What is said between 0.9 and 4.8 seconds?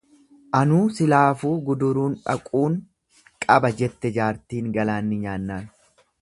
silaafuu guduruun dhaquun qaba jette jaartiin